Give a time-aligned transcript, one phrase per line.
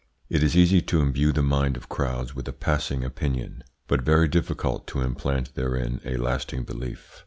[0.29, 4.27] It is easy to imbue the mind of crowds with a passing opinion, but very
[4.27, 7.19] difficult to implant therein a lasting belief.